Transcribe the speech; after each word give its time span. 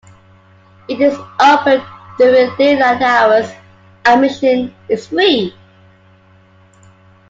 It 0.87 0.99
is 0.99 1.13
open 1.39 1.79
during 2.17 2.55
daylight 2.55 3.03
hours; 3.03 3.51
admission 4.03 4.73
is 4.89 5.05
free. 5.05 5.55